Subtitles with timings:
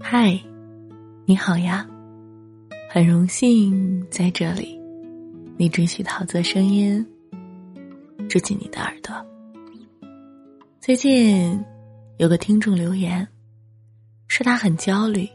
[0.00, 0.36] 嗨，
[1.24, 1.86] 你好呀，
[2.90, 4.76] 很荣幸在这里，
[5.56, 7.06] 你准许桃子声音
[8.28, 9.14] 住进你的耳朵。
[10.80, 11.64] 最近
[12.18, 13.26] 有个听众留言，
[14.26, 15.28] 说他很焦虑，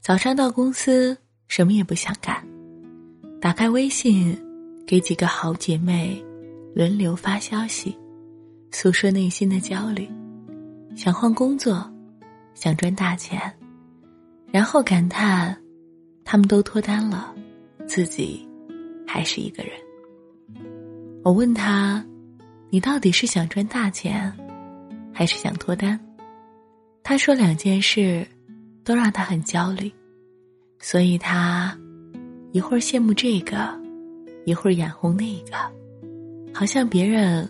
[0.00, 1.16] 早上到公司
[1.46, 2.42] 什么也不想干，
[3.42, 4.34] 打开微信
[4.86, 6.24] 给几个好姐妹
[6.74, 7.94] 轮流发消息，
[8.72, 10.08] 诉说内心的焦虑，
[10.96, 11.88] 想换工作，
[12.60, 13.40] 想赚大钱。
[14.52, 15.56] 然后感叹，
[16.26, 17.34] 他们都脱单了，
[17.86, 18.46] 自己
[19.06, 19.72] 还是一个人。
[21.24, 22.04] 我问他
[22.68, 24.30] ：“你到底是想赚大钱，
[25.10, 25.98] 还是想脱单？”
[27.02, 28.26] 他说两件事
[28.84, 29.90] 都让他很焦虑，
[30.78, 31.74] 所以他
[32.52, 33.56] 一会儿羡慕这个，
[34.44, 35.56] 一会儿眼红那个，
[36.52, 37.48] 好像别人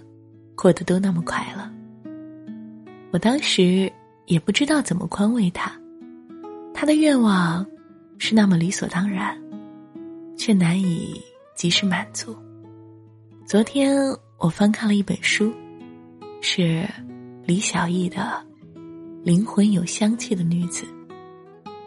[0.54, 1.68] 过得都那么快乐。
[3.10, 3.92] 我当时
[4.30, 5.72] 也不知道怎么宽慰他。
[6.72, 7.66] 他的愿望
[8.16, 9.36] 是那么理所当然，
[10.38, 11.20] 却难以
[11.56, 12.36] 及时满足。
[13.44, 13.98] 昨天
[14.38, 15.52] 我翻看了一本书，
[16.40, 16.88] 是
[17.44, 18.40] 李小艺的
[19.24, 20.84] 《灵魂有香气的女子》，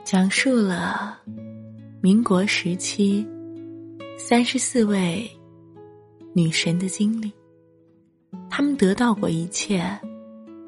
[0.04, 1.18] 讲述了
[2.02, 3.26] 民国时期
[4.18, 5.32] 三十四位
[6.34, 7.32] 女神的经历。
[8.50, 9.98] 她们得到过一切，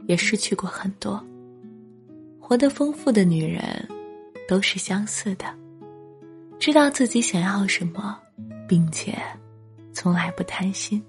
[0.08, 1.22] 也失去过很多。
[2.48, 3.64] 活得丰富的女人。
[4.48, 5.46] 都是相似的，
[6.60, 8.16] 知道自己想要什么，
[8.68, 9.18] 并且
[9.92, 11.04] 从来不贪心。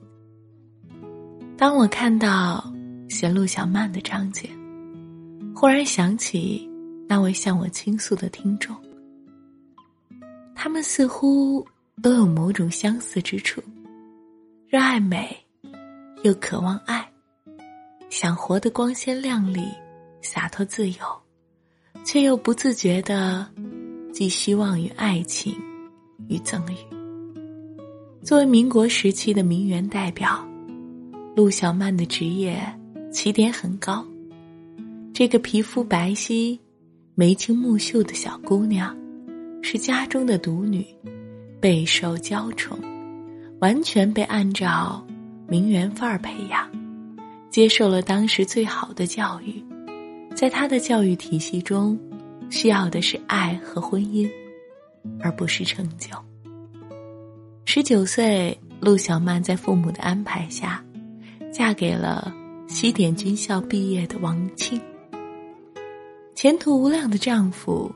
[1.54, 2.72] 当我看到
[3.10, 4.48] 写陆小曼的章节，
[5.54, 6.66] 忽然想起
[7.06, 8.74] 那位向我倾诉的听众，
[10.54, 11.62] 他们似乎
[12.02, 13.62] 都有某种相似之处：
[14.66, 15.36] 热爱美，
[16.22, 17.06] 又渴望爱，
[18.08, 19.68] 想活得光鲜亮丽、
[20.22, 20.96] 洒脱自由。
[22.06, 23.44] 却又不自觉的
[24.12, 25.52] 寄希望于爱情
[26.28, 26.76] 与赠予。
[28.22, 30.46] 作为民国时期的名媛代表，
[31.34, 32.62] 陆小曼的职业
[33.12, 34.06] 起点很高。
[35.12, 36.56] 这个皮肤白皙、
[37.16, 38.96] 眉清目秀的小姑娘，
[39.60, 40.86] 是家中的独女，
[41.60, 42.78] 备受娇宠，
[43.58, 45.04] 完全被按照
[45.48, 46.70] 名媛范儿培养，
[47.50, 49.60] 接受了当时最好的教育。
[50.36, 51.98] 在他的教育体系中，
[52.50, 54.30] 需要的是爱和婚姻，
[55.18, 56.10] 而不是成就。
[57.64, 60.84] 十九岁，陆小曼在父母的安排下，
[61.50, 62.34] 嫁给了
[62.68, 64.78] 西点军校毕业的王庆。
[66.34, 67.90] 前途无量的丈夫，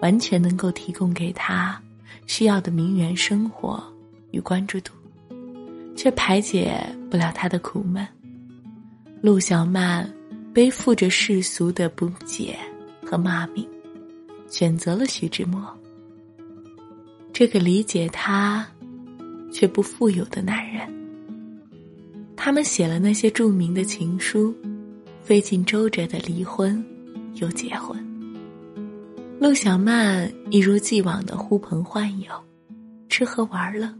[0.00, 1.78] 完全能够提供给她
[2.26, 3.84] 需要的名媛生活
[4.30, 4.94] 与关注度，
[5.94, 6.74] 却排解
[7.10, 8.08] 不了她的苦闷。
[9.20, 10.10] 陆小曼。
[10.52, 12.58] 背负着世俗的不解
[13.06, 13.66] 和骂名，
[14.48, 15.66] 选择了徐志摩。
[17.32, 18.66] 这个理解他，
[19.50, 20.86] 却不富有的男人。
[22.36, 24.54] 他们写了那些著名的情书，
[25.22, 26.84] 费尽周折的离婚，
[27.36, 27.98] 又结婚。
[29.40, 32.30] 陆小曼一如既往的呼朋唤友，
[33.08, 33.90] 吃喝玩乐。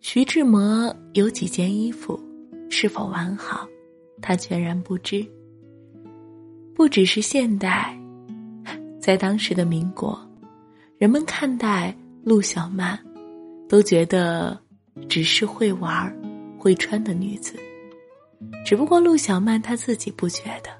[0.00, 2.20] 徐志摩有几件衣服，
[2.68, 3.68] 是否完好，
[4.20, 5.24] 他全然不知。
[6.74, 7.96] 不只是现代，
[9.00, 10.18] 在当时的民国，
[10.98, 11.94] 人们看待
[12.24, 12.98] 陆小曼，
[13.68, 14.58] 都觉得
[15.08, 16.10] 只是会玩、
[16.58, 17.54] 会穿的女子。
[18.64, 20.70] 只不过陆小曼她自己不觉得，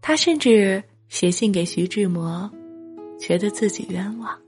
[0.00, 2.50] 她甚至写信给徐志摩，
[3.18, 4.38] 觉得自己冤枉。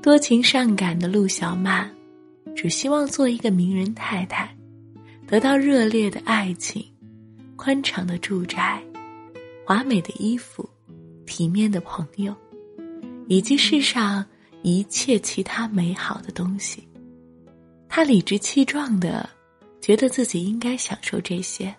[0.00, 1.90] 多情善感的陆小曼，
[2.54, 4.56] 只希望做一个名人太太，
[5.26, 6.84] 得到热烈的爱情，
[7.56, 8.82] 宽敞的住宅。
[9.64, 10.68] 华美的衣服，
[11.24, 12.34] 体面的朋友，
[13.28, 14.24] 以及世上
[14.62, 16.86] 一切其他美好的东西，
[17.88, 19.28] 他理直气壮的
[19.80, 21.74] 觉得自己应该享受这些，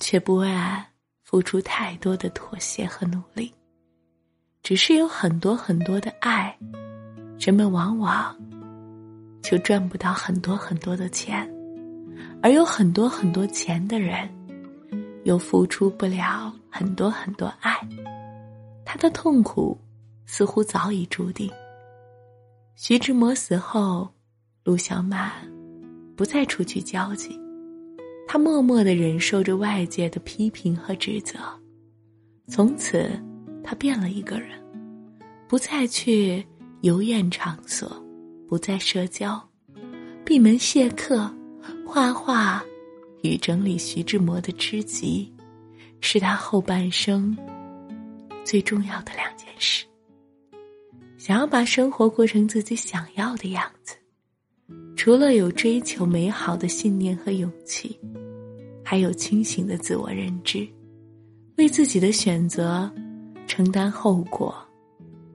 [0.00, 0.84] 却不为爱
[1.22, 3.52] 付出太多的妥协和努力。
[4.62, 6.56] 只是有很多很多的爱，
[7.38, 8.36] 人们往往
[9.40, 11.48] 就赚不到很多很多的钱，
[12.42, 14.28] 而有很多很多钱的人。
[15.24, 17.78] 又付出不了很多很多爱，
[18.84, 19.78] 他的痛苦
[20.26, 21.48] 似乎早已注定。
[22.74, 24.08] 徐志摩死后，
[24.64, 25.30] 陆小曼
[26.16, 27.38] 不再出去交际，
[28.26, 31.38] 他默默的忍受着外界的批评和指责。
[32.48, 33.08] 从此，
[33.62, 34.60] 他变了一个人，
[35.46, 36.44] 不再去
[36.80, 37.88] 游宴场所，
[38.48, 39.40] 不再社交，
[40.24, 41.32] 闭门谢客，
[41.86, 42.64] 画画。
[43.22, 45.32] 与整理徐志摩的诗集，
[46.06, 47.34] 是他后半生
[48.44, 49.86] 最重要的两件事。
[51.16, 53.96] 想要把生活过成自己想要的样子，
[54.96, 57.98] 除了有追求美好的信念和勇气，
[58.84, 60.68] 还有清醒的自我认知，
[61.56, 62.92] 为自己的选择
[63.46, 64.54] 承担后果。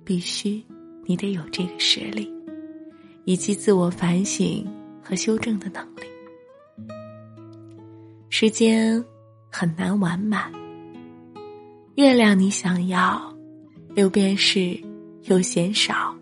[0.06, 0.64] 必须，
[1.06, 2.32] 你得有这个实力，
[3.26, 4.64] 以及自我反省
[5.04, 6.04] 和修正的能力。
[8.30, 9.04] 时间
[9.52, 10.52] 很难完满，
[12.00, 13.22] 月亮你想要，
[13.94, 14.80] 六便士。
[15.26, 16.16] 又嫌少，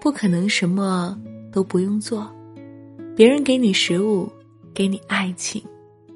[0.00, 2.32] 不可能什么都不用做。
[3.16, 4.30] 别人给你食物，
[4.72, 5.60] 给你爱情，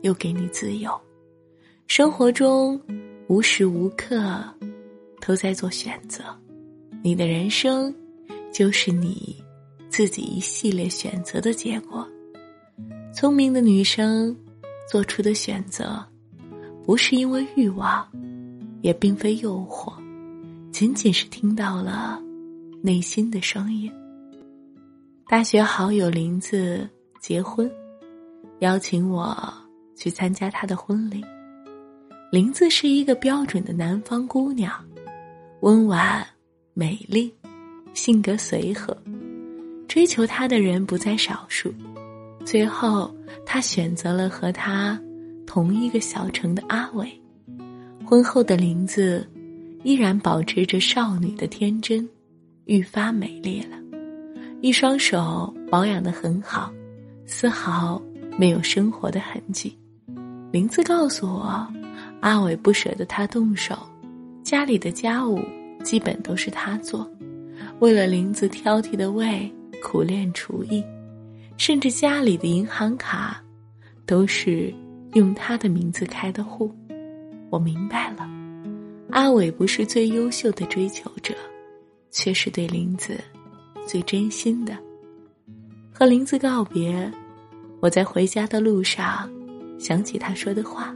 [0.03, 0.99] 又给你自由。
[1.89, 2.81] 生活中
[3.27, 4.41] 无时无刻
[5.21, 6.23] 都在做选择，
[7.03, 7.93] 你的人生
[8.53, 9.37] 就是你
[9.89, 12.07] 自己一系列选择的结果。
[13.13, 14.35] 聪明的女生
[14.89, 16.03] 做出的选择，
[16.85, 18.09] 不是因为欲望，
[18.83, 19.93] 也并非诱惑。
[20.73, 22.23] 仅仅是听到了
[22.83, 23.93] 内心的声音。
[25.29, 26.89] 大学好友林子
[27.21, 27.71] 结婚，
[28.61, 29.37] 邀请我
[29.97, 31.25] 去参加他的婚礼。
[32.33, 34.73] 林子是一个标准的南方姑娘，
[35.61, 36.25] 温婉、
[36.75, 37.35] 美丽，
[37.93, 38.97] 性格随和，
[39.89, 41.75] 追求她的人不在少数。
[42.45, 43.13] 最后，
[43.45, 44.99] 她选择了和她
[45.47, 47.20] 同一个小城的阿伟。
[48.11, 49.25] 婚后的林子。
[49.85, 52.07] 依然保持着少女的天真，
[52.65, 53.79] 愈发美丽了。
[54.61, 56.71] 一双手保养的很好，
[57.25, 58.03] 丝毫
[58.37, 59.79] 没有生活的痕迹。
[60.51, 61.67] 林子告诉我，
[62.21, 63.79] 阿伟不舍得他动手，
[64.43, 65.41] 家里的家务
[65.85, 67.09] 基本都是他做。
[67.79, 69.51] 为了林子挑剔的胃，
[69.83, 70.85] 苦练厨艺，
[71.57, 73.41] 甚至家里的银行卡
[74.05, 74.75] 都是
[75.15, 76.71] 用他的名字开的户。
[77.51, 78.29] 我明白了。
[79.11, 81.35] 阿伟不是最优秀的追求者，
[82.11, 83.19] 却是对林子
[83.87, 84.77] 最真心的。
[85.93, 87.11] 和林子告别，
[87.81, 89.29] 我在回家的路上
[89.79, 90.95] 想起他说的话，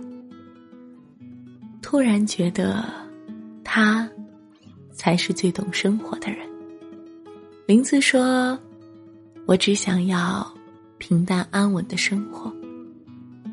[1.83, 2.85] 突然觉得
[3.65, 4.09] 他
[4.93, 6.49] 才是最懂生活的人。
[7.67, 8.59] 林子说
[9.45, 10.47] ：“我只想要
[10.99, 12.53] 平淡安稳的生活，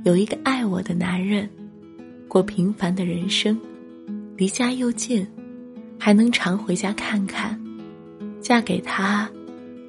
[0.03, 1.49] 有一个爱我的男人，
[2.31, 3.59] 过平凡的人生。”
[4.37, 5.27] 离家又近，
[5.99, 7.59] 还能常回家看看。
[8.39, 9.29] 嫁给他，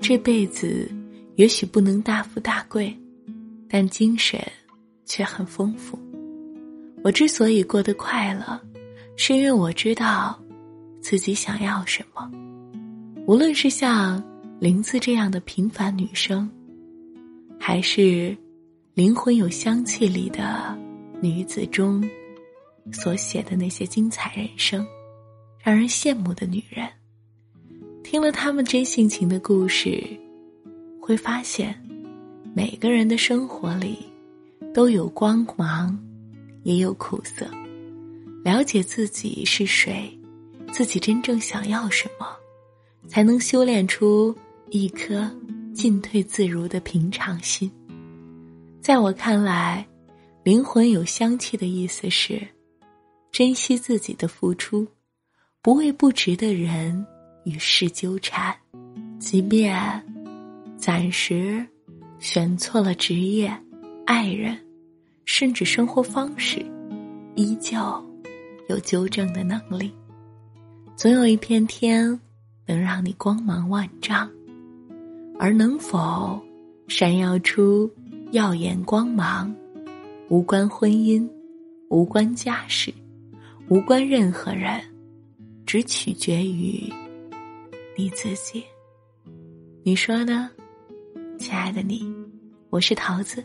[0.00, 0.90] 这辈子
[1.36, 2.94] 也许不能大富大贵，
[3.68, 4.38] 但精神
[5.06, 5.96] 却很丰富。
[7.04, 8.60] 我之所以过得快乐，
[9.16, 10.38] 是因为我知道
[11.00, 12.30] 自己想要什么。
[13.26, 14.22] 无论是像
[14.58, 16.50] 林子这样的平凡女生，
[17.58, 18.36] 还是
[18.94, 20.76] 灵魂有香气里的
[21.22, 22.02] 女子中。
[22.90, 24.86] 所写的那些精彩人生，
[25.62, 26.88] 让人羡慕的女人，
[28.02, 30.02] 听了他们真性情的故事，
[31.00, 31.80] 会发现，
[32.54, 33.98] 每个人的生活里
[34.74, 35.96] 都有光芒，
[36.64, 37.46] 也有苦涩。
[38.42, 40.10] 了解自己是谁，
[40.72, 42.26] 自己真正想要什么，
[43.06, 44.34] 才能修炼出
[44.70, 45.30] 一颗
[45.72, 47.70] 进退自如的平常心。
[48.80, 49.86] 在我看来，
[50.42, 52.42] 灵魂有香气的意思是。
[53.32, 54.86] 珍惜自己的付出，
[55.62, 57.06] 不为不值的人
[57.44, 58.54] 与事纠缠，
[59.18, 59.74] 即便
[60.76, 61.66] 暂时
[62.18, 63.50] 选错了职业、
[64.04, 64.54] 爱人，
[65.24, 66.62] 甚至生活方式，
[67.34, 67.78] 依旧
[68.68, 69.90] 有纠正的能力。
[70.94, 72.20] 总有一片天
[72.66, 74.30] 能让你光芒万丈，
[75.38, 76.38] 而能否
[76.86, 77.90] 闪耀出
[78.32, 79.56] 耀眼光芒，
[80.28, 81.26] 无关婚姻，
[81.88, 82.92] 无关家世。
[83.72, 84.82] 无关任何人，
[85.64, 86.92] 只取决于
[87.96, 88.62] 你自己。
[89.82, 90.50] 你说呢，
[91.38, 92.06] 亲爱的你？
[92.68, 93.42] 我是桃子，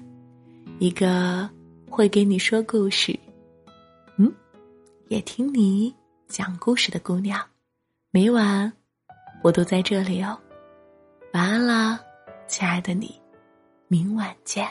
[0.79, 1.49] 一个
[1.89, 3.17] 会给你说故事，
[4.17, 4.29] 嗯，
[5.07, 5.95] 也听你
[6.27, 7.39] 讲故事的姑娘。
[8.11, 8.69] 每晚
[9.41, 10.37] 我都在这里哦。
[11.31, 11.97] 晚安啦，
[12.49, 13.15] 亲爱的你，
[13.87, 14.67] 明晚见。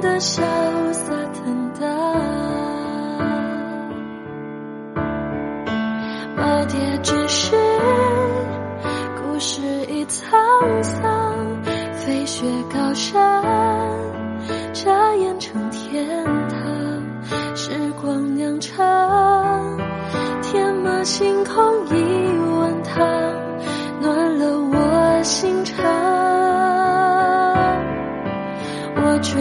[0.00, 0.42] 的潇
[0.92, 1.88] 洒坦荡。
[6.36, 7.56] 耄耋之时，
[9.16, 13.42] 故事已沧桑，飞雪高山，
[14.72, 17.70] 眨眼成天堂，时
[18.00, 18.84] 光酿成
[20.42, 21.92] 天马行空一
[22.58, 23.06] 碗汤，
[24.00, 25.74] 暖了我心肠。
[28.96, 29.40] 我追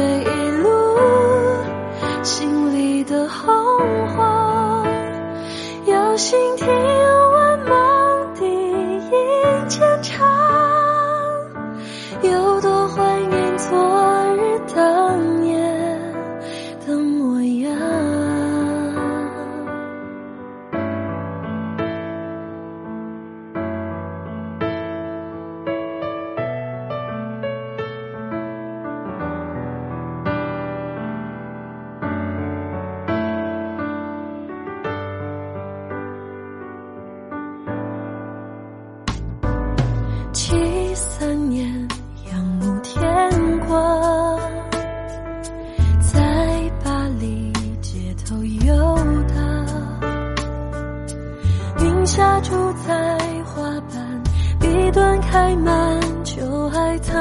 [55.33, 57.11] 开满秋海棠。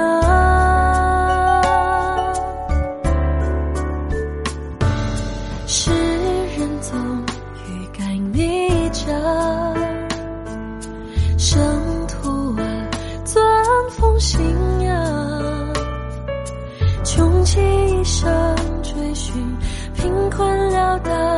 [5.67, 5.91] 诗
[6.59, 7.25] 人总
[7.67, 8.05] 欲盖
[8.35, 9.07] 弥彰。
[11.39, 11.59] 生
[12.07, 12.63] 徒啊，
[13.25, 13.43] 钻
[13.93, 14.39] 风信
[14.83, 15.73] 仰，
[17.03, 18.31] 穷其一生
[18.83, 19.35] 追寻
[19.95, 21.32] 贫困潦倒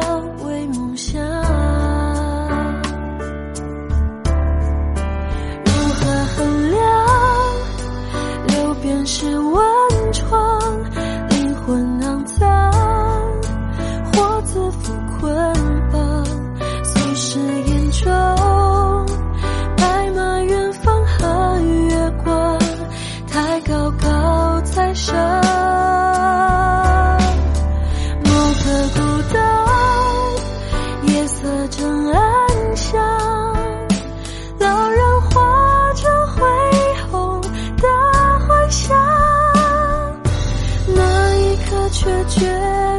[41.95, 42.45] 却觉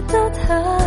[0.07, 0.84] 得太